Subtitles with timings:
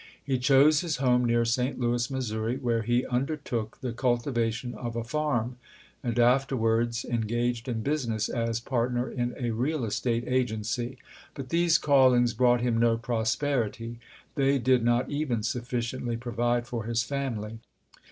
[0.23, 1.79] He chose his home near St.
[1.79, 5.57] Louis, Missouri, where he undertook the cultivation of a farm,
[6.03, 10.97] and afterwards engaged in business as part ner in a real estate agency.
[11.35, 13.99] But these callings brought him no prosperity;
[14.33, 17.59] they did not even sufficiently provide for his family.